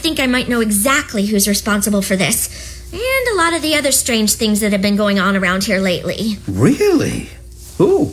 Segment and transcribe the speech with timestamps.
[0.00, 2.90] think I might know exactly who's responsible for this.
[2.92, 5.78] And a lot of the other strange things that have been going on around here
[5.78, 6.38] lately.
[6.48, 7.28] Really?
[7.78, 8.12] Who?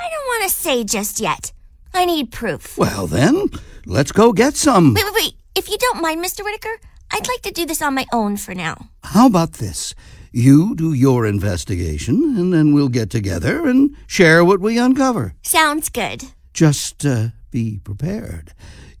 [0.00, 1.52] I don't want to say just yet.
[1.94, 2.76] I need proof.
[2.76, 3.50] Well, then,
[3.84, 4.94] let's go get some.
[4.94, 5.34] Wait, wait, wait.
[5.54, 6.42] If you don't mind, Mr.
[6.42, 6.80] Whittaker,
[7.10, 8.88] I'd like to do this on my own for now.
[9.04, 9.94] How about this?
[10.32, 15.34] You do your investigation, and then we'll get together and share what we uncover.
[15.42, 16.24] Sounds good.
[16.52, 18.52] Just uh, be prepared.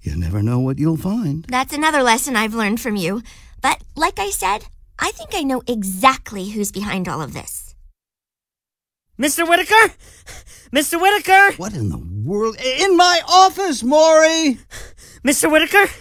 [0.06, 1.44] You never know what you'll find.
[1.48, 3.22] That's another lesson I've learned from you.
[3.60, 4.64] But like I said,
[5.00, 7.74] I think I know exactly who's behind all of this.
[9.18, 9.48] Mr.
[9.48, 9.94] Whittaker?
[10.72, 11.00] Mr.
[11.00, 11.56] Whittaker?
[11.56, 12.56] What in the world?
[12.60, 14.58] In my office, Maury!
[15.24, 15.50] Mr.
[15.50, 15.92] Whittaker?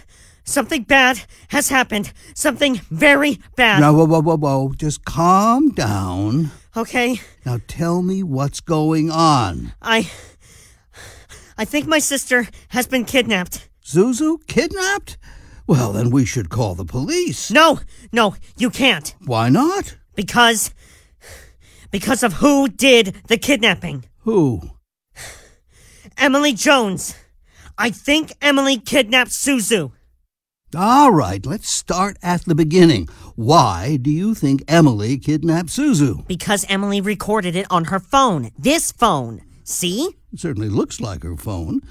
[0.44, 2.14] Something bad has happened.
[2.36, 3.80] Something very bad.
[3.80, 4.74] Now, whoa, whoa, whoa, whoa.
[4.78, 6.52] Just calm down.
[6.78, 9.74] Okay, Now tell me what's going on.
[9.82, 10.12] I.
[11.58, 13.68] I think my sister has been kidnapped.
[13.86, 15.18] Zuzu kidnapped?
[15.68, 17.52] Well, then we should call the police.
[17.52, 17.80] No,
[18.12, 19.16] no, you can't.
[19.26, 19.96] Why not?
[20.16, 20.74] Because.
[21.92, 24.06] Because of who did the kidnapping.
[24.22, 24.62] Who?
[26.18, 27.16] Emily Jones.
[27.78, 29.92] I think Emily kidnapped Suzu.
[30.76, 33.08] All right, let's start at the beginning.
[33.36, 36.28] Why do you think Emily kidnapped Suzu?
[36.28, 38.52] Because Emily recorded it on her phone.
[38.58, 39.44] This phone.
[39.64, 40.16] See?
[40.34, 41.82] It certainly looks like her phone.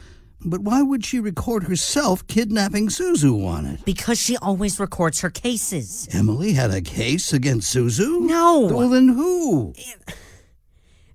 [0.45, 3.85] But why would she record herself kidnapping Suzu on it?
[3.85, 6.09] Because she always records her cases.
[6.13, 8.21] Emily had a case against Suzu?
[8.21, 8.61] No.
[8.61, 9.75] Well, then who?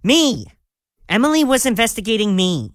[0.04, 0.46] Me.
[1.08, 2.72] Emily was investigating me.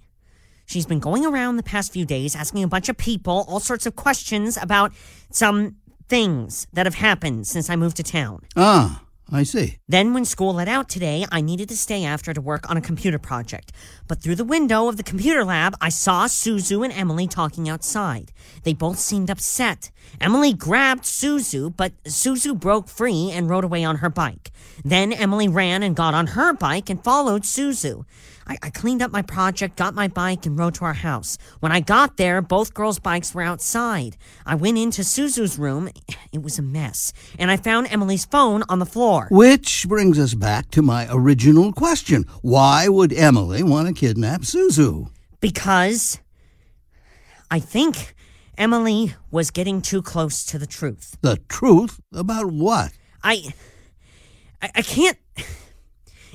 [0.67, 3.87] She's been going around the past few days asking a bunch of people all sorts
[3.87, 4.93] of questions about
[5.31, 5.77] some
[6.09, 8.43] things that have happened since I moved to town.
[8.57, 9.03] Ah,
[9.33, 9.79] I see.
[9.89, 12.83] Then, when school let out today, I needed to stay after to work on a
[12.83, 13.73] computer project.
[14.07, 18.33] But through the window of the computer lab, I saw Suzu and Emily talking outside.
[18.65, 19.91] They both seemed upset.
[20.21, 24.53] Emily grabbed Suzu, but Suzu broke free and rode away on her bike.
[24.85, 28.05] Then Emily ran and got on her bike and followed Suzu.
[28.47, 31.39] I, I cleaned up my project, got my bike, and rode to our house.
[31.61, 34.17] When I got there, both girls' bikes were outside.
[34.45, 35.89] I went into Suzu's room.
[36.33, 37.13] It was a mess.
[37.39, 39.29] And I found Emily's phone on the floor.
[39.31, 42.27] Which brings us back to my original question.
[42.43, 45.11] Why would Emily want to kidnap Suzu?
[45.41, 46.21] Because
[47.51, 48.15] I think
[48.57, 51.17] Emily was getting too close to the truth.
[51.23, 52.93] The truth about what?
[53.23, 53.53] I.
[54.63, 55.19] I, I can't.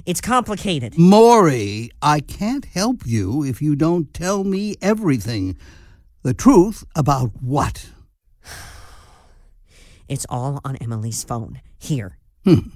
[0.05, 0.97] It's complicated.
[0.97, 5.57] Maury, I can't help you if you don't tell me everything.
[6.23, 7.89] The truth about what?
[10.07, 11.61] It's all on Emily's phone.
[11.77, 12.17] Here.
[12.43, 12.69] Hmm.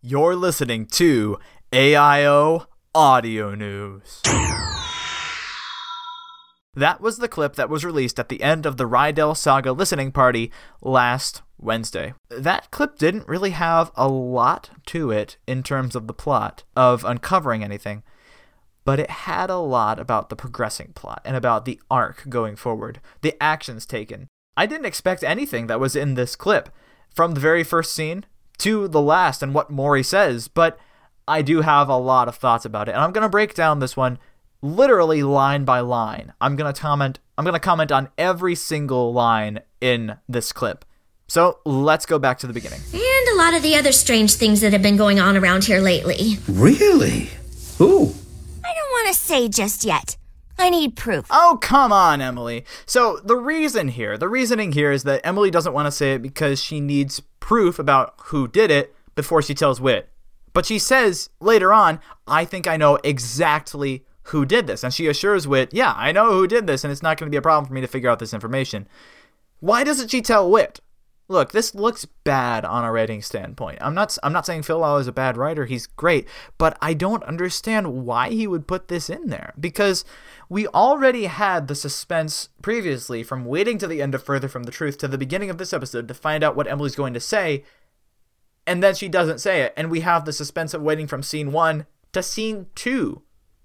[0.00, 1.38] You're listening to
[1.72, 4.22] AIO Audio News.
[6.78, 10.12] That was the clip that was released at the end of the Rydell Saga listening
[10.12, 12.14] party last Wednesday.
[12.28, 17.04] That clip didn't really have a lot to it in terms of the plot, of
[17.04, 18.04] uncovering anything,
[18.84, 23.00] but it had a lot about the progressing plot and about the arc going forward,
[23.22, 24.28] the actions taken.
[24.56, 26.68] I didn't expect anything that was in this clip,
[27.12, 28.24] from the very first scene
[28.58, 30.78] to the last and what Maury says, but
[31.26, 33.80] I do have a lot of thoughts about it, and I'm going to break down
[33.80, 34.20] this one
[34.62, 36.32] literally line by line.
[36.40, 40.84] I'm going to comment I'm going to comment on every single line in this clip.
[41.28, 42.80] So, let's go back to the beginning.
[42.92, 45.78] And a lot of the other strange things that have been going on around here
[45.78, 46.38] lately.
[46.48, 47.30] Really?
[47.76, 48.12] Who?
[48.64, 50.16] I don't want to say just yet.
[50.58, 51.26] I need proof.
[51.30, 52.64] Oh, come on, Emily.
[52.86, 56.22] So, the reason here, the reasoning here is that Emily doesn't want to say it
[56.22, 60.08] because she needs proof about who did it before she tells Whit.
[60.52, 64.84] But she says later on, I think I know exactly who did this.
[64.84, 67.30] And she assures Whit, yeah, I know who did this, and it's not going to
[67.30, 68.88] be a problem for me to figure out this information.
[69.60, 70.80] Why doesn't she tell Whit?
[71.30, 73.78] Look, this looks bad on a writing standpoint.
[73.82, 75.66] I'm not I'm not saying Phil Lollar is a bad writer.
[75.66, 80.06] He's great, but I don't understand why he would put this in there because
[80.48, 84.72] we already had the suspense previously from waiting to the end of Further from the
[84.72, 87.62] Truth to the beginning of this episode to find out what Emily's going to say,
[88.66, 91.52] and then she doesn't say it, and we have the suspense of waiting from scene
[91.52, 93.20] 1 to scene 2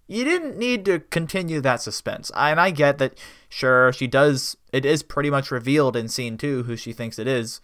[0.07, 2.31] you didn't need to continue that suspense.
[2.35, 3.17] And I get that,
[3.49, 7.27] sure, she does, it is pretty much revealed in scene two who she thinks it
[7.27, 7.61] is.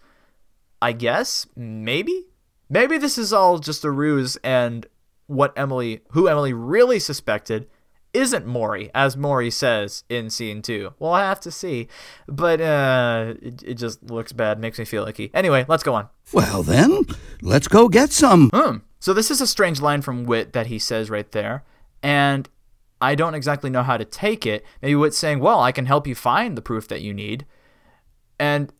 [0.80, 1.46] I guess?
[1.54, 2.26] Maybe?
[2.68, 4.86] Maybe this is all just a ruse and
[5.26, 7.68] what Emily, who Emily really suspected,
[8.12, 10.94] isn't Maury, as Maury says in scene two.
[10.98, 11.86] Well, I have to see.
[12.26, 15.30] But, uh, it, it just looks bad, makes me feel icky.
[15.34, 16.08] Anyway, let's go on.
[16.32, 17.04] Well, then,
[17.42, 18.50] let's go get some.
[18.52, 18.78] Hmm.
[18.98, 21.64] So this is a strange line from Whit that he says right there
[22.02, 22.48] and
[23.00, 24.64] I don't exactly know how to take it.
[24.82, 27.46] Maybe Whit's saying, well, I can help you find the proof that you need.
[28.38, 28.72] And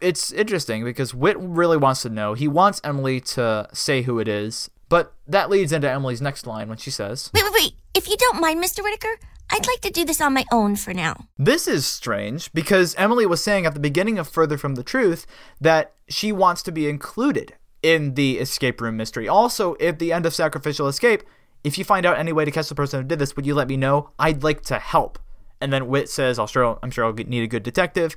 [0.00, 2.34] it's interesting because Whit really wants to know.
[2.34, 6.68] He wants Emily to say who it is, but that leads into Emily's next line
[6.68, 7.72] when she says, Wait, wait, wait.
[7.94, 8.82] If you don't mind, Mr.
[8.82, 9.18] Whittaker,
[9.50, 11.26] I'd like to do this on my own for now.
[11.38, 15.26] This is strange because Emily was saying at the beginning of Further from the Truth
[15.60, 19.28] that she wants to be included in the escape room mystery.
[19.28, 21.22] Also, at the end of Sacrificial Escape,
[21.64, 23.54] if you find out any way to catch the person who did this, would you
[23.54, 24.10] let me know?
[24.18, 25.18] I'd like to help.
[25.60, 28.14] And then Whit says, I'll sure, I'm sure I'll need a good detective.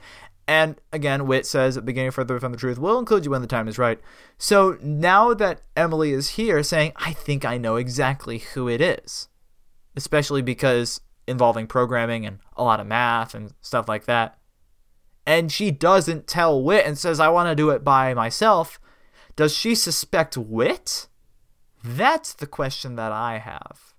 [0.47, 3.67] And again, Whit says beginning Further from the Truth, we'll include you when the time
[3.67, 3.99] is right.
[4.38, 9.27] So now that Emily is here saying, I think I know exactly who it is,
[9.95, 14.37] especially because involving programming and a lot of math and stuff like that.
[15.25, 18.79] And she doesn't tell Whit and says, I want to do it by myself.
[19.35, 21.07] Does she suspect Whit?
[21.83, 23.94] That's the question that I have.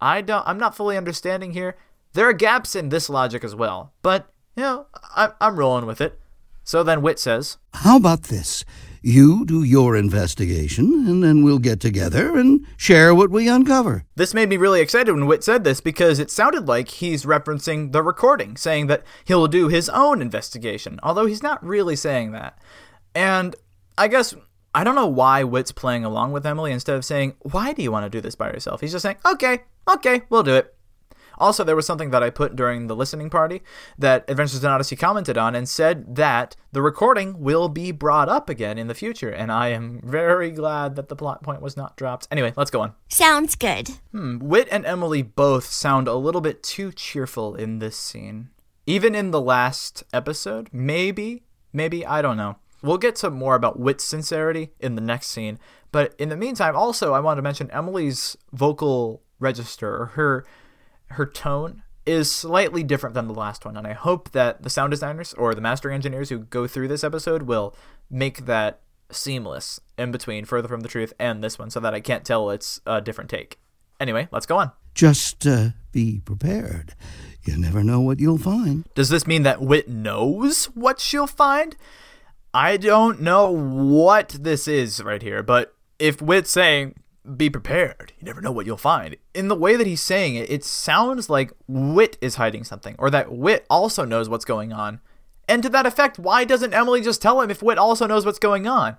[0.00, 1.76] I don't I'm not fully understanding here.
[2.12, 6.00] There are gaps in this logic as well, but you know, I, I'm rolling with
[6.00, 6.18] it.
[6.64, 8.64] So then Whit says, How about this?
[9.00, 14.04] You do your investigation, and then we'll get together and share what we uncover.
[14.16, 17.92] This made me really excited when Whit said this because it sounded like he's referencing
[17.92, 22.58] the recording, saying that he'll do his own investigation, although he's not really saying that.
[23.14, 23.54] And
[23.96, 24.34] I guess
[24.74, 27.90] I don't know why Whit's playing along with Emily instead of saying, Why do you
[27.90, 28.80] want to do this by yourself?
[28.80, 30.74] He's just saying, Okay, okay, we'll do it.
[31.40, 33.62] Also, there was something that I put during the listening party
[33.96, 38.48] that Adventures in Odyssey commented on and said that the recording will be brought up
[38.50, 41.96] again in the future, and I am very glad that the plot point was not
[41.96, 42.26] dropped.
[42.30, 42.94] Anyway, let's go on.
[43.08, 43.90] Sounds good.
[44.10, 48.50] Hmm, Whit and Emily both sound a little bit too cheerful in this scene.
[48.86, 52.56] Even in the last episode, maybe, maybe, I don't know.
[52.82, 55.58] We'll get to more about Whit's sincerity in the next scene,
[55.90, 60.46] but in the meantime, also, I want to mention Emily's vocal register, or her
[61.12, 64.90] her tone is slightly different than the last one, and I hope that the sound
[64.90, 67.74] designers or the mastering engineers who go through this episode will
[68.10, 68.80] make that
[69.10, 72.50] seamless in between Further from the Truth and this one so that I can't tell
[72.50, 73.58] it's a different take.
[74.00, 74.72] Anyway, let's go on.
[74.94, 76.94] Just uh, be prepared.
[77.44, 78.84] You never know what you'll find.
[78.94, 81.76] Does this mean that Whit knows what she'll find?
[82.54, 86.94] I don't know what this is right here, but if Whit's saying,
[87.36, 88.12] be prepared.
[88.18, 89.16] You never know what you'll find.
[89.34, 93.10] In the way that he's saying it, it sounds like Whit is hiding something, or
[93.10, 95.00] that Whit also knows what's going on.
[95.46, 98.38] And to that effect, why doesn't Emily just tell him if Whit also knows what's
[98.38, 98.96] going on?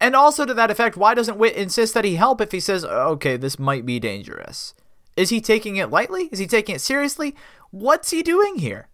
[0.00, 2.84] And also to that effect, why doesn't Whit insist that he help if he says,
[2.84, 4.74] okay, this might be dangerous?
[5.16, 6.28] Is he taking it lightly?
[6.30, 7.34] Is he taking it seriously?
[7.70, 8.88] What's he doing here?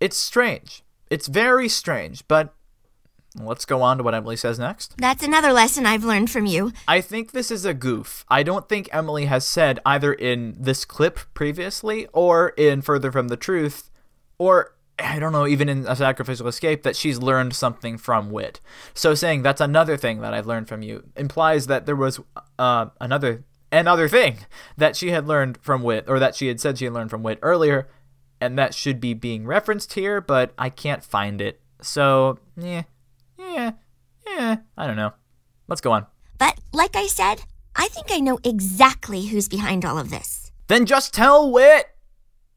[0.00, 0.82] It's strange.
[1.08, 2.54] It's very strange, but
[3.40, 4.94] Let's go on to what Emily says next.
[4.98, 6.72] That's another lesson I've learned from you.
[6.86, 8.24] I think this is a goof.
[8.28, 13.28] I don't think Emily has said either in this clip previously or in Further from
[13.28, 13.90] the Truth
[14.38, 18.60] or I don't know, even in A Sacrificial Escape, that she's learned something from Whit.
[18.94, 22.20] So saying that's another thing that I've learned from you implies that there was
[22.58, 24.38] uh, another another thing
[24.76, 27.22] that she had learned from Whit, or that she had said she had learned from
[27.22, 27.88] Whit earlier,
[28.40, 31.60] and that should be being referenced here, but I can't find it.
[31.80, 32.82] So, yeah,
[33.52, 33.72] yeah,
[34.26, 35.12] yeah, I don't know.
[35.68, 36.06] Let's go on.
[36.38, 37.42] But like I said,
[37.76, 40.52] I think I know exactly who's behind all of this.
[40.68, 41.86] Then just tell Whit.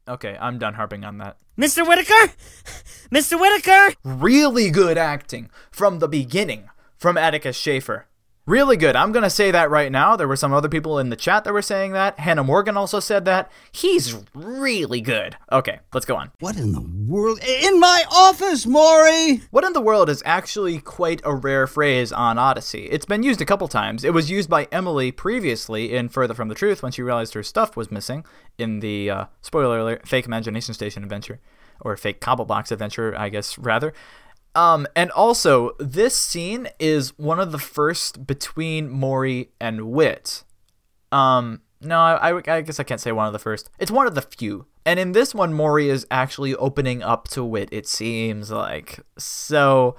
[0.08, 1.36] Okay, I'm done harping on that.
[1.58, 1.86] Mr.
[1.86, 2.32] Whittaker?
[3.10, 3.40] Mr.
[3.40, 3.94] Whittaker?
[4.04, 8.06] Really good acting from the beginning from Atticus Shaffer.
[8.46, 8.94] Really good.
[8.94, 10.14] I'm going to say that right now.
[10.14, 12.20] There were some other people in the chat that were saying that.
[12.20, 13.50] Hannah Morgan also said that.
[13.72, 15.36] He's really good.
[15.50, 16.30] Okay, let's go on.
[16.38, 17.40] What in the world?
[17.42, 19.42] In my office, Maury!
[19.50, 22.84] What in the world is actually quite a rare phrase on Odyssey.
[22.84, 24.04] It's been used a couple times.
[24.04, 27.42] It was used by Emily previously in Further from the Truth when she realized her
[27.42, 28.24] stuff was missing
[28.58, 31.40] in the, uh, spoiler alert, fake Imagination Station adventure.
[31.80, 33.92] Or fake Cobblebox adventure, I guess, rather.
[34.56, 40.44] Um, and also, this scene is one of the first between Maury and Whit.
[41.12, 43.68] Um, no, I, I guess I can't say one of the first.
[43.78, 44.66] It's one of the few.
[44.86, 49.00] And in this one, Maury is actually opening up to Whit, it seems like.
[49.18, 49.94] So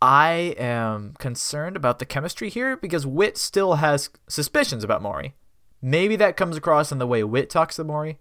[0.00, 5.34] I am concerned about the chemistry here because Whit still has suspicions about Maury.
[5.82, 8.18] Maybe that comes across in the way Whit talks to Maury.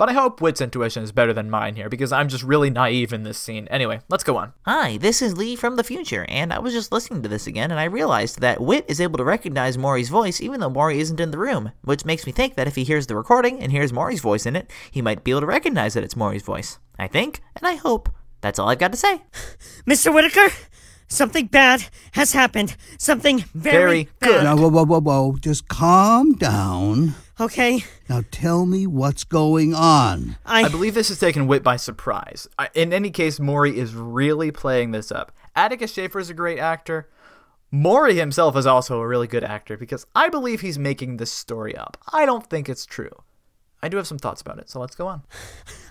[0.00, 3.12] But I hope Whit's intuition is better than mine here because I'm just really naive
[3.12, 3.68] in this scene.
[3.68, 4.54] Anyway, let's go on.
[4.64, 7.70] Hi, this is Lee from the future, and I was just listening to this again
[7.70, 11.20] and I realized that Whit is able to recognize Maury's voice even though Maury isn't
[11.20, 13.92] in the room, which makes me think that if he hears the recording and hears
[13.92, 16.78] Maury's voice in it, he might be able to recognize that it's Maury's voice.
[16.98, 18.08] I think, and I hope.
[18.40, 19.20] That's all I've got to say.
[19.86, 20.14] Mr.
[20.14, 20.48] Whittaker?
[21.08, 22.74] Something bad has happened.
[22.96, 24.44] Something very, Very good.
[24.44, 24.58] bad.
[24.58, 25.36] Whoa, whoa, whoa, whoa.
[25.40, 27.16] Just calm down.
[27.40, 30.36] Okay, Now tell me what's going on.
[30.44, 32.46] I, I believe this has taken Whit by surprise.
[32.58, 35.32] I- In any case, Maury is really playing this up.
[35.56, 37.08] Atticus Shaffer is a great actor.
[37.70, 41.74] Maury himself is also a really good actor because I believe he's making this story
[41.74, 41.96] up.
[42.12, 43.22] I don't think it's true.
[43.82, 45.22] I do have some thoughts about it, so let's go on.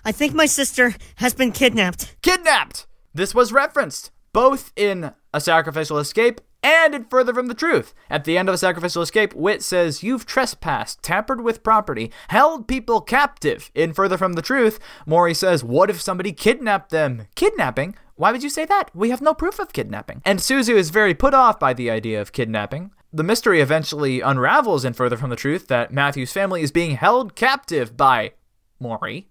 [0.04, 2.14] I think my sister has been kidnapped.
[2.22, 2.86] Kidnapped!
[3.12, 7.94] This was referenced both in A Sacrificial Escape and in Further from the Truth.
[8.08, 12.68] At the end of A Sacrificial Escape, Wit says, You've trespassed, tampered with property, held
[12.68, 13.70] people captive.
[13.74, 17.26] In Further from the Truth, Maury says, What if somebody kidnapped them?
[17.34, 17.96] Kidnapping?
[18.16, 18.94] Why would you say that?
[18.94, 20.20] We have no proof of kidnapping.
[20.26, 22.90] And Suzu is very put off by the idea of kidnapping.
[23.12, 27.34] The mystery eventually unravels in Further from the Truth that Matthew's family is being held
[27.34, 28.32] captive by
[28.78, 29.29] Maury.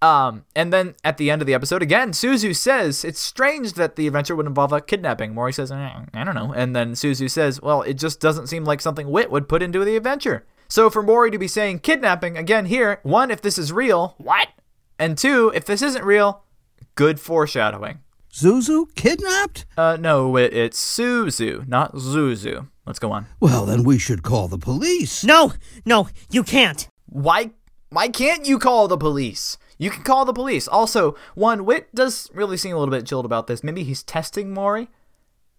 [0.00, 3.96] Um, and then at the end of the episode, again, Suzu says it's strange that
[3.96, 5.34] the adventure would involve a kidnapping.
[5.34, 6.52] Mori says, eh, I don't know.
[6.52, 9.84] And then Suzu says, well, it just doesn't seem like something Whit would put into
[9.84, 10.46] the adventure.
[10.68, 14.48] So for Mori to be saying kidnapping, again, here, one, if this is real, what?
[14.98, 16.44] And two, if this isn't real,
[16.94, 18.00] good foreshadowing.
[18.32, 19.64] Zuzu kidnapped?
[19.76, 22.68] Uh, no, it, it's Suzu, not Zuzu.
[22.86, 23.26] Let's go on.
[23.40, 25.24] Well, then we should call the police.
[25.24, 26.88] No, no, you can't.
[27.06, 27.50] Why,
[27.90, 29.58] why can't you call the police?
[29.78, 30.66] You can call the police.
[30.66, 33.62] Also, one, Whit does really seem a little bit chilled about this.
[33.62, 34.88] Maybe he's testing Maury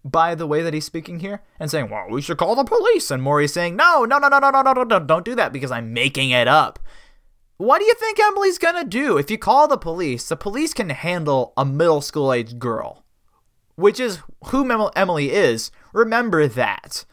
[0.04, 3.10] by the way that he's speaking here and saying, well, we should call the police.
[3.10, 5.70] And Maury's saying, no, no, no, no, no, no, no, no, don't do that because
[5.70, 6.78] I'm making it up.
[7.56, 9.18] What do you think Emily's gonna do?
[9.18, 13.04] If you call the police, the police can handle a middle school age girl,
[13.74, 15.70] which is who Emily is.
[15.92, 17.04] Remember that.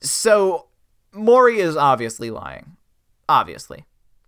[0.00, 0.66] So,
[1.12, 2.76] Maury is obviously lying.
[3.28, 3.84] Obviously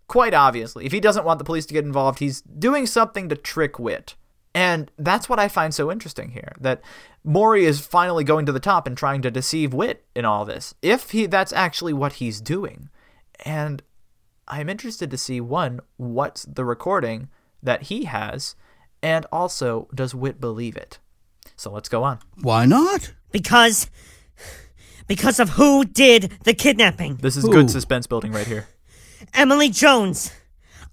[0.07, 0.85] quite obviously.
[0.85, 4.15] If he doesn't want the police to get involved, he's doing something to trick Whit.
[4.53, 6.81] And that's what I find so interesting here that
[7.23, 10.73] Maury is finally going to the top and trying to deceive Whit in all this.
[10.81, 12.89] If he that's actually what he's doing.
[13.43, 13.83] And
[14.47, 17.29] I'm interested to see one, what's the recording
[17.61, 18.55] that he has,
[19.03, 20.99] and also does Whit believe it?
[21.57, 22.19] So let's go on.
[22.41, 23.13] Why not?
[23.31, 23.89] Because
[25.07, 27.17] because of who did the kidnapping.
[27.17, 27.51] This is Who?
[27.51, 28.67] good suspense building right here.
[29.33, 30.31] Emily Jones.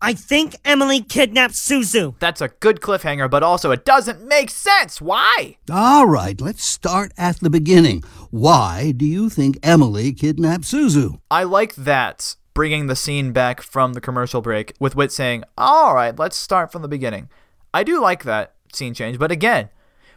[0.05, 2.19] I think Emily kidnapped Suzu.
[2.19, 5.01] That's a good cliffhanger, but also it doesn't make sense.
[5.01, 5.59] Why?
[5.71, 8.03] All right, let's start at the beginning.
[8.31, 11.21] Why do you think Emily kidnapped Suzu?
[11.31, 15.95] I like that, bringing the scene back from the commercial break with Whit saying, All
[15.95, 17.29] right, let's start from the beginning.
[17.73, 19.69] I do like that scene change, but again,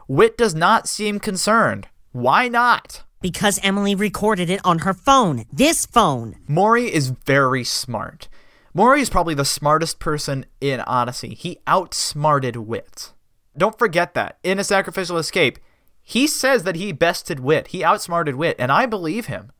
[0.07, 1.87] Whit does not seem concerned.
[2.11, 3.03] Why not?
[3.25, 5.45] Because Emily recorded it on her phone.
[5.51, 6.35] This phone.
[6.47, 8.27] Maury is very smart.
[8.71, 11.33] Maury is probably the smartest person in Odyssey.
[11.33, 13.13] He outsmarted Whit.
[13.57, 14.37] Don't forget that.
[14.43, 15.57] In A Sacrificial Escape,
[16.03, 17.69] he says that he bested Whit.
[17.69, 19.51] He outsmarted Whit, and I believe him.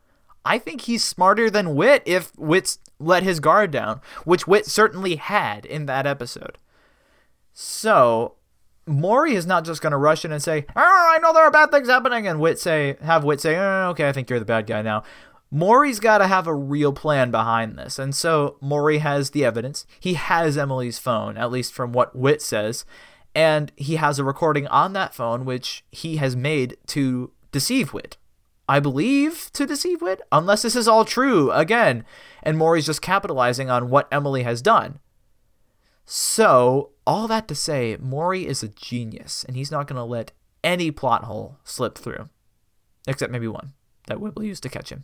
[0.46, 5.16] I think he's smarter than Whit if Whit's let his guard down, which Whit certainly
[5.16, 6.60] had in that episode.
[7.52, 8.36] So,
[8.88, 11.52] Maury is not just going to rush in and say, oh, I know there are
[11.52, 14.46] bad things happening, and Whit say, have Whit say, oh, okay, I think you're the
[14.46, 15.04] bad guy now.
[15.52, 17.98] Maury's got to have a real plan behind this.
[17.98, 19.86] And so Maury has the evidence.
[20.00, 22.84] He has Emily's phone, at least from what Whit says.
[23.34, 28.18] And he has a recording on that phone, which he has made to deceive Whit.
[28.68, 32.04] I believe to deceive Whit, unless this is all true again.
[32.42, 35.00] And Maury's just capitalizing on what Emily has done.
[36.06, 40.32] So, all that to say, Mori is a genius, and he's not going to let
[40.64, 42.30] any plot hole slip through.
[43.08, 43.74] Except maybe one
[44.08, 45.04] that Wibble used to catch him.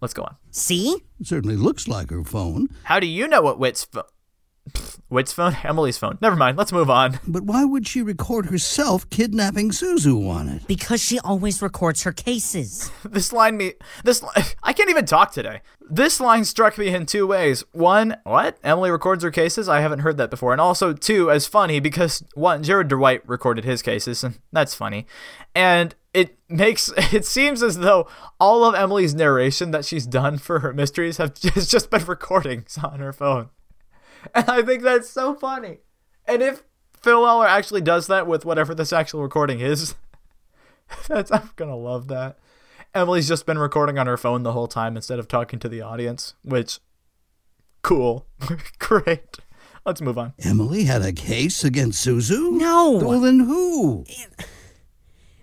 [0.00, 0.36] Let's go on.
[0.50, 1.02] See?
[1.20, 2.68] It certainly looks like her phone.
[2.84, 4.04] How do you know what Whit's phone?
[5.08, 5.56] Whit's phone?
[5.62, 6.18] Emily's phone.
[6.20, 6.56] Never mind.
[6.56, 7.20] Let's move on.
[7.26, 10.66] But why would she record herself kidnapping Suzu on it?
[10.66, 12.90] Because she always records her cases.
[13.04, 14.24] this line me this
[14.62, 15.60] I can't even talk today.
[15.88, 17.62] This line struck me in two ways.
[17.72, 18.58] One, what?
[18.64, 19.68] Emily records her cases?
[19.68, 20.52] I haven't heard that before.
[20.52, 25.06] And also two, as funny because one, Jared Dwight recorded his cases, and that's funny.
[25.54, 28.08] And it makes it seems as though
[28.40, 32.78] all of Emily's narration that she's done for her mysteries have just, just been recordings
[32.82, 33.50] on her phone.
[34.34, 35.78] And I think that's so funny.
[36.26, 36.62] And if
[37.02, 39.94] Phil Lollar actually does that with whatever this actual recording is,
[41.08, 42.38] that's I'm gonna love that.
[42.94, 45.80] Emily's just been recording on her phone the whole time instead of talking to the
[45.80, 46.78] audience, which
[47.82, 48.26] cool.
[48.78, 49.38] Great.
[49.84, 50.32] Let's move on.
[50.42, 52.52] Emily had a case against Suzu?
[52.52, 52.92] No.
[52.92, 54.06] Well, then who?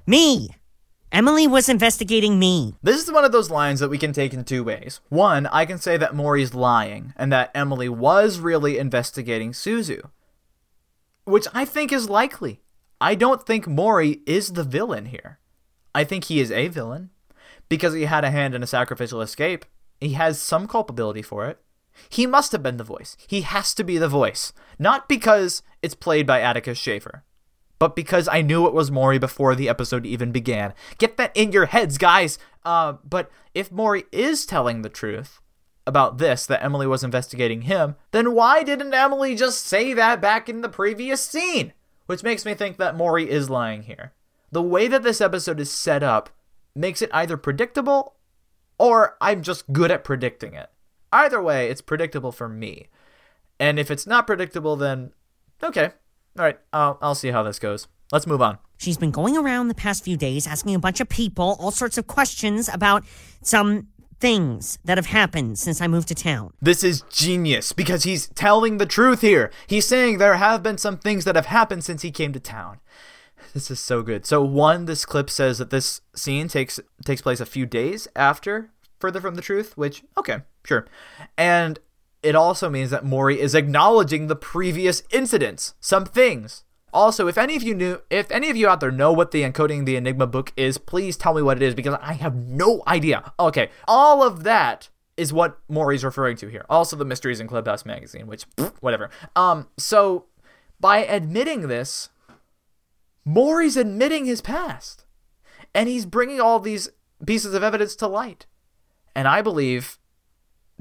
[0.08, 0.50] Me.
[1.12, 2.78] Emily was investigating me.
[2.82, 5.02] This is one of those lines that we can take in two ways.
[5.10, 10.10] One, I can say that Maury's lying and that Emily was really investigating Suzu,
[11.26, 12.62] which I think is likely.
[13.02, 15.40] I don't think Maury is the villain here.
[15.94, 17.10] I think he is a villain
[17.68, 19.66] because he had a hand in a sacrificial escape.
[20.00, 21.60] He has some culpability for it.
[22.10, 23.18] He must have been the voice.
[23.28, 24.54] He has to be the voice.
[24.80, 27.26] Not because it's played by Atticus Shaffer,
[27.82, 30.76] but because I knew it was Mori before the episode even began.
[31.00, 32.38] Get that in your heads, guys.
[32.64, 35.42] Uh, but if Mori is telling the truth
[35.88, 40.48] about this, that Emily was investigating him, then why didn't Emily just say that back
[40.48, 41.74] in the previous scene?
[42.06, 44.14] Which makes me think that Mori is lying here.
[44.52, 46.30] The way that this episode is set up
[46.76, 48.14] makes it either predictable
[48.78, 50.70] or I'm just good at predicting it.
[51.12, 52.90] Either way, it's predictable for me.
[53.60, 55.14] And if it's not predictable, then
[55.64, 55.94] okay.
[56.38, 57.88] All right, I'll, I'll see how this goes.
[58.12, 58.58] Let's move on.
[58.78, 61.98] She's been going around the past few days asking a bunch of people all sorts
[61.98, 63.06] of questions about
[63.44, 63.88] some
[64.20, 66.54] things that have happened since I moved to town.
[66.62, 69.52] This is genius because he's telling the truth here.
[69.68, 72.80] He's saying there have been some things that have happened since he came to town.
[73.54, 74.26] This is so good.
[74.26, 78.70] So one, this clip says that this scene takes takes place a few days after
[79.00, 80.86] Further from the Truth, which okay, sure.
[81.38, 81.80] And
[82.24, 86.64] it also means that Mori is acknowledging the previous incidents, some things.
[86.94, 89.44] Also, if any of you knew, if any of you out there know what the
[89.44, 92.84] Encoding the Enigma book is, please tell me what it is because I have no
[92.86, 93.34] idea.
[93.40, 96.66] Okay, all of that is what Maury's referring to here.
[96.70, 98.46] Also, the Mysteries in Clubhouse magazine, which
[98.82, 99.10] whatever.
[99.36, 100.26] Um, so
[100.80, 102.10] by admitting this,
[103.24, 105.06] Maury's admitting his past,
[105.74, 106.90] and he's bringing all these
[107.26, 108.48] pieces of evidence to light.
[109.16, 109.98] And I believe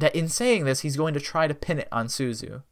[0.01, 2.63] that in saying this, he's going to try to pin it on Suzu,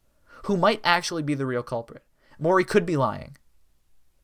[0.44, 2.02] who might actually be the real culprit.
[2.38, 3.36] Mori could be lying.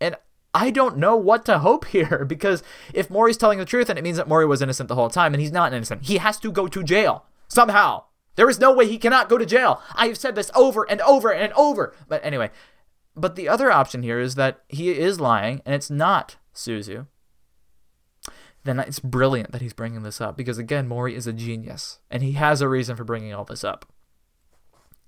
[0.00, 0.16] And
[0.52, 4.04] I don't know what to hope here because if Mori's telling the truth, then it
[4.04, 6.04] means that Mori was innocent the whole time, and he's not innocent.
[6.04, 8.04] He has to go to jail somehow.
[8.36, 9.80] There is no way he cannot go to jail.
[9.94, 11.94] I have said this over and over and over.
[12.08, 12.50] But anyway,
[13.14, 17.06] but the other option here is that he is lying and it's not Suzu.
[18.64, 22.22] Then it's brilliant that he's bringing this up because again, Maury is a genius and
[22.22, 23.86] he has a reason for bringing all this up.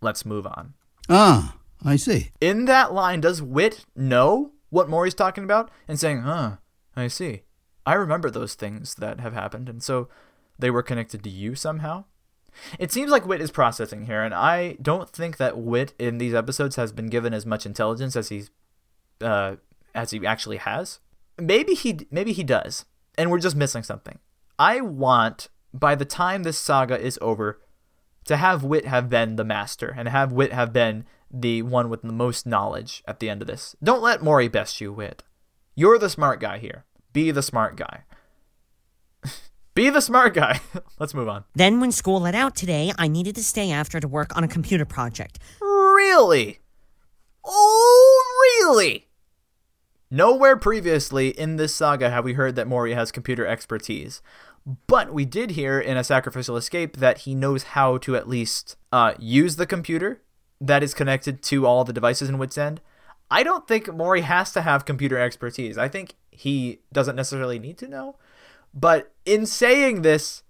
[0.01, 0.75] Let's move on.
[1.09, 2.33] Ah, I see.
[2.41, 6.57] In that line, does Whit know what Maury's talking about and saying, "Huh,
[6.95, 7.43] I see.
[7.87, 10.09] I remember those things that have happened, and so
[10.59, 12.05] they were connected to you somehow."
[12.79, 16.35] It seems like Whit is processing here, and I don't think that Whit in these
[16.35, 18.51] episodes has been given as much intelligence as he's
[19.21, 19.57] uh,
[19.95, 21.01] as he actually has.
[21.39, 22.85] Maybe he maybe he does,
[23.17, 24.19] and we're just missing something.
[24.59, 27.61] I want by the time this saga is over
[28.25, 32.03] to have Whit have been the master and have Whit have been the one with
[32.03, 33.77] the most knowledge at the end of this.
[33.83, 35.23] Don't let Maury best you, Whit.
[35.75, 36.85] You're the smart guy here.
[37.13, 38.05] Be the smart guy.
[39.75, 40.61] Be the smart guy.
[40.99, 41.45] Let's move on.
[41.55, 44.49] Then, when school let out today, I needed to stay after to work on a
[44.49, 45.39] computer project.
[45.61, 46.61] Really?
[47.45, 49.06] Oh, really?
[50.11, 54.23] Nowhere previously in this saga have we heard that Maury has computer expertise.
[54.87, 58.77] But we did hear in a sacrificial escape that he knows how to at least
[58.93, 60.23] uh, use the computer
[60.61, 62.81] that is connected to all the devices in Whit's End.
[63.31, 65.77] I don't think Maury has to have computer expertise.
[65.79, 68.17] I think he doesn't necessarily need to know.
[68.73, 70.43] But in saying this,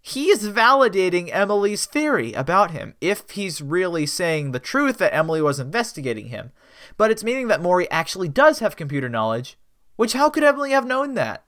[0.00, 5.42] he is validating Emily's theory about him if he's really saying the truth that Emily
[5.42, 6.52] was investigating him.
[6.96, 9.58] But it's meaning that Mori actually does have computer knowledge,
[9.96, 11.44] which how could Emily have known that?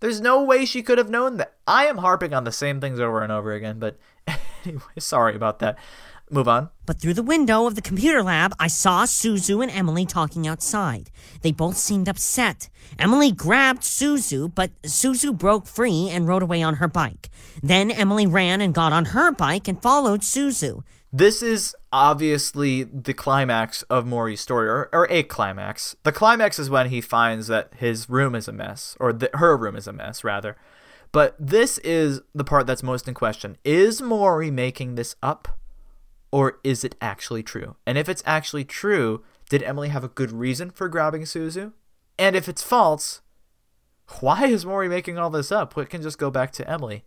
[0.00, 1.56] There's no way she could have known that.
[1.66, 3.98] I am harping on the same things over and over again, but
[4.64, 5.78] anyway, sorry about that.
[6.30, 6.70] Move on.
[6.86, 11.10] But through the window of the computer lab, I saw Suzu and Emily talking outside.
[11.42, 12.70] They both seemed upset.
[13.00, 17.30] Emily grabbed Suzu, but Suzu broke free and rode away on her bike.
[17.62, 20.84] Then Emily ran and got on her bike and followed Suzu.
[21.12, 25.96] This is obviously the climax of Maury's story, or, or a climax.
[26.02, 29.76] The climax is when he finds that his room is a mess, or her room
[29.76, 30.56] is a mess, rather.
[31.12, 33.56] But this is the part that's most in question.
[33.64, 35.60] Is Maury making this up?
[36.32, 37.76] or is it actually true?
[37.86, 41.72] And if it's actually true, did Emily have a good reason for grabbing Suzu?
[42.18, 43.20] And if it's false,
[44.20, 45.76] why is Maury making all this up?
[45.76, 47.04] What can just go back to Emily?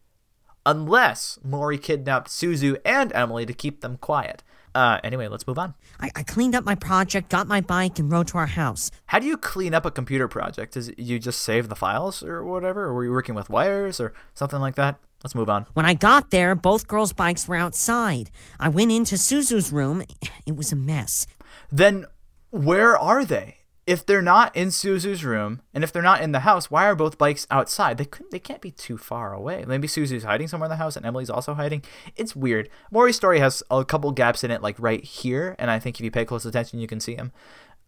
[0.65, 4.43] Unless Maury kidnapped Suzu and Emily to keep them quiet.
[4.75, 5.75] Uh, anyway, let's move on.
[5.99, 8.89] I, I cleaned up my project, got my bike, and rode to our house.
[9.07, 10.75] How do you clean up a computer project?
[10.75, 12.85] Is you just save the files or whatever?
[12.85, 14.99] Or were you working with wires or something like that?
[15.23, 15.67] Let's move on.
[15.73, 18.29] When I got there, both girls' bikes were outside.
[18.59, 20.03] I went into Suzu's room.
[20.45, 21.25] It was a mess.
[21.71, 22.05] Then
[22.49, 23.62] where are they?
[23.85, 26.95] If they're not in Suzu's room and if they're not in the house, why are
[26.95, 27.97] both bikes outside?
[27.97, 29.65] They couldn't they can't be too far away.
[29.67, 31.83] Maybe Suzu's hiding somewhere in the house and Emily's also hiding.
[32.15, 32.69] It's weird.
[32.91, 36.03] Maury's story has a couple gaps in it like right here, and I think if
[36.03, 37.33] you pay close attention you can see him.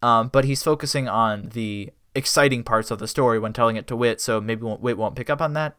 [0.02, 3.96] Um, but he's focusing on the exciting parts of the story when telling it to
[3.96, 5.76] Whit, so maybe Whit won't pick up on that.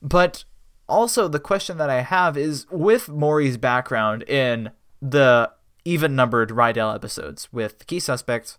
[0.00, 0.44] But
[0.88, 5.50] also the question that I have is with Maury's background in the
[5.84, 8.58] even numbered Rydell episodes with Key Suspect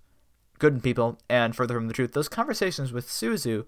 [0.60, 3.66] Good People and Further from the Truth, those conversations with Suzu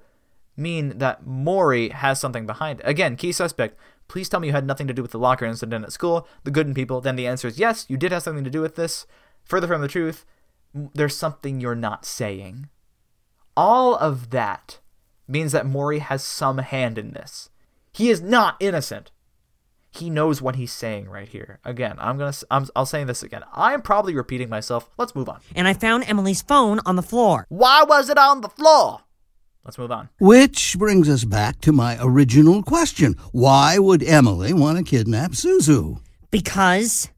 [0.55, 2.87] mean that Mori has something behind it.
[2.87, 3.77] Again, key suspect.
[4.07, 6.51] Please tell me you had nothing to do with the locker incident at school, the
[6.51, 7.01] Good People.
[7.01, 9.05] Then the answer is yes, you did have something to do with this.
[9.43, 10.25] Further from the truth,
[10.73, 12.69] there's something you're not saying.
[13.55, 14.79] All of that
[15.27, 17.49] means that Mori has some hand in this.
[17.91, 19.11] He is not innocent.
[19.97, 21.59] He knows what he's saying right here.
[21.65, 22.33] Again, I'm gonna.
[22.51, 23.43] I'm, I'll say this again.
[23.53, 24.89] I am probably repeating myself.
[24.97, 25.39] Let's move on.
[25.55, 27.45] And I found Emily's phone on the floor.
[27.49, 28.99] Why was it on the floor?
[29.63, 30.09] Let's move on.
[30.19, 33.15] Which brings us back to my original question.
[33.31, 35.99] Why would Emily want to kidnap Suzu?
[36.31, 37.09] Because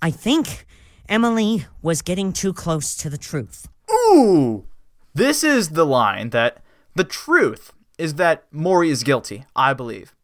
[0.00, 0.64] I think
[1.08, 3.68] Emily was getting too close to the truth.
[3.90, 4.64] Ooh!
[5.12, 6.62] This is the line that
[6.94, 10.14] the truth is that Mori is guilty, I believe.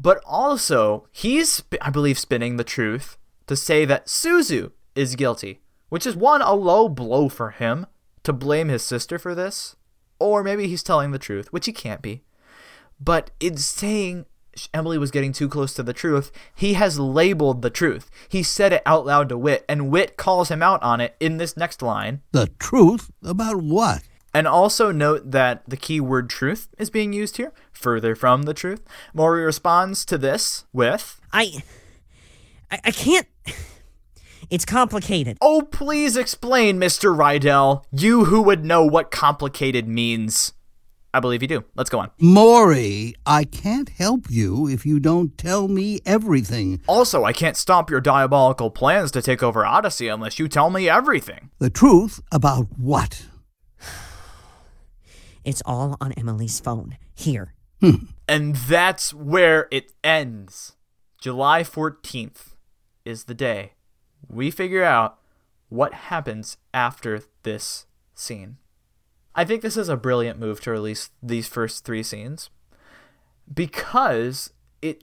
[0.00, 5.60] But also, he's, I believe, spinning the truth to say that Suzu is guilty,
[5.90, 7.86] which is one, a low blow for him
[8.22, 9.76] to blame his sister for this.
[10.18, 12.22] Or maybe he's telling the truth, which he can't be.
[12.98, 14.26] But in saying
[14.72, 18.10] Emily was getting too close to the truth, he has labeled the truth.
[18.28, 21.36] He said it out loud to Whit, and Whit calls him out on it in
[21.36, 22.22] this next line.
[22.32, 24.02] The truth about what?
[24.32, 28.80] And also note that the keyword truth is being used here, further from the truth.
[29.12, 31.62] Mori responds to this with, I.
[32.70, 33.26] I, I can't.
[34.48, 35.38] It's complicated.
[35.40, 37.16] Oh, please explain, Mr.
[37.16, 37.84] Rydell.
[37.92, 40.54] You who would know what complicated means.
[41.12, 41.64] I believe you do.
[41.76, 42.10] Let's go on.
[42.20, 46.80] Maury, I can't help you if you don't tell me everything.
[46.86, 50.88] Also, I can't stop your diabolical plans to take over Odyssey unless you tell me
[50.88, 51.50] everything.
[51.58, 53.26] The truth about what?
[55.50, 56.96] It's all on Emily's phone.
[57.12, 57.54] Here.
[57.80, 58.04] Hmm.
[58.28, 60.76] And that's where it ends.
[61.20, 62.54] July 14th
[63.04, 63.72] is the day
[64.28, 65.18] we figure out
[65.68, 68.58] what happens after this scene.
[69.34, 72.48] I think this is a brilliant move to release these first three scenes
[73.52, 75.02] because it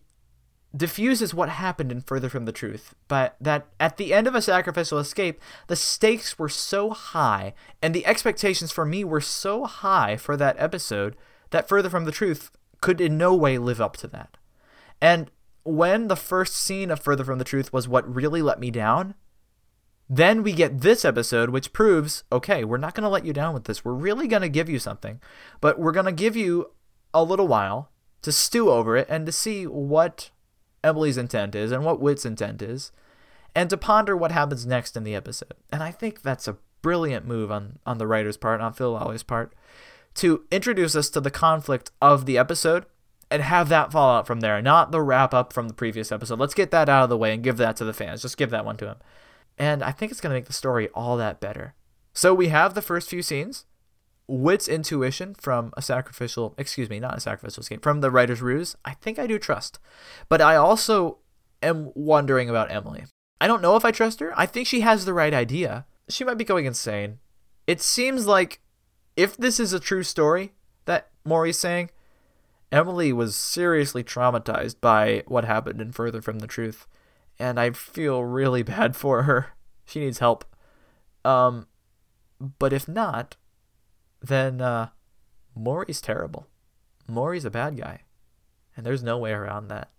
[0.75, 2.93] diffuses what happened in Further from the Truth.
[3.07, 7.93] But that at the end of a sacrificial escape, the stakes were so high and
[7.93, 11.15] the expectations for me were so high for that episode
[11.51, 12.51] that Further from the Truth
[12.81, 14.37] could in no way live up to that.
[15.01, 15.31] And
[15.63, 19.15] when the first scene of Further from the Truth was what really let me down,
[20.09, 23.53] then we get this episode, which proves okay, we're not going to let you down
[23.53, 23.83] with this.
[23.83, 25.19] We're really going to give you something,
[25.59, 26.71] but we're going to give you
[27.13, 30.29] a little while to stew over it and to see what
[30.83, 32.91] Emily's intent is and what Whit's intent is,
[33.55, 35.53] and to ponder what happens next in the episode.
[35.71, 39.23] And I think that's a brilliant move on, on the writer's part, on Phil Lollar's
[39.23, 39.53] part,
[40.15, 42.85] to introduce us to the conflict of the episode
[43.29, 46.39] and have that fall out from there, not the wrap up from the previous episode.
[46.39, 48.21] Let's get that out of the way and give that to the fans.
[48.21, 48.97] Just give that one to them.
[49.57, 51.73] And I think it's going to make the story all that better.
[52.13, 53.65] So we have the first few scenes.
[54.27, 58.75] Whit's intuition from a sacrificial, excuse me, not a sacrificial escape, from the writer's ruse,
[58.83, 59.79] I think I do trust.
[60.29, 61.19] But I also
[61.63, 63.05] am wondering about Emily.
[63.39, 64.33] I don't know if I trust her.
[64.35, 65.85] I think she has the right idea.
[66.09, 67.19] She might be going insane.
[67.65, 68.61] It seems like
[69.15, 70.53] if this is a true story
[70.85, 71.91] that Maury's saying,
[72.71, 76.87] Emily was seriously traumatized by what happened in Further from the Truth
[77.39, 79.49] and I feel really bad for her.
[79.85, 80.45] She needs help.
[81.23, 81.67] Um,
[82.59, 83.35] but if not,
[84.27, 84.89] then uh,
[85.55, 86.47] Maury's terrible.
[87.07, 88.01] Maury's a bad guy,
[88.75, 89.89] and there's no way around that.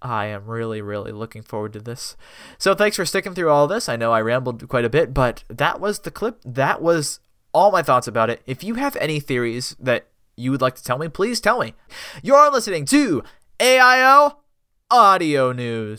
[0.00, 2.16] I am really, really looking forward to this.
[2.56, 3.88] So thanks for sticking through all this.
[3.88, 6.40] I know I rambled quite a bit, but that was the clip.
[6.44, 7.20] That was
[7.52, 8.40] all my thoughts about it.
[8.46, 11.74] If you have any theories that you would like to tell me, please tell me.
[12.22, 13.24] You're listening to
[13.58, 14.36] AIO
[14.90, 15.98] Audio News.